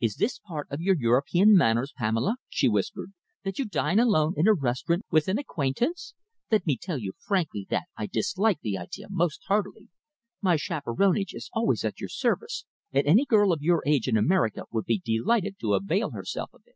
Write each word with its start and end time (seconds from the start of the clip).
"Is 0.00 0.16
this 0.16 0.40
part 0.40 0.66
of 0.68 0.80
your 0.80 0.96
European 0.98 1.54
manners, 1.54 1.92
Pamela?" 1.96 2.38
she 2.48 2.68
whispered, 2.68 3.12
"that 3.44 3.60
you 3.60 3.64
dine 3.64 4.00
alone 4.00 4.34
in 4.36 4.48
a 4.48 4.52
restaurant 4.52 5.02
with 5.12 5.28
an 5.28 5.38
acquaintance? 5.38 6.12
Let 6.50 6.66
me 6.66 6.76
tell 6.76 6.98
you 6.98 7.12
frankly 7.20 7.68
that 7.70 7.84
I 7.96 8.06
dislike 8.08 8.58
the 8.62 8.76
idea 8.76 9.06
most 9.08 9.44
heartily. 9.46 9.88
My 10.42 10.56
chaperonage 10.56 11.34
is 11.34 11.50
always 11.52 11.84
at 11.84 12.00
your 12.00 12.08
service, 12.08 12.64
and 12.90 13.06
any 13.06 13.24
girl 13.24 13.52
of 13.52 13.62
your 13.62 13.84
age 13.86 14.08
in 14.08 14.16
America 14.16 14.64
would 14.72 14.86
be 14.86 15.00
delighted 15.04 15.54
to 15.60 15.74
avail 15.74 16.10
herself 16.10 16.52
of 16.52 16.62
it." 16.66 16.74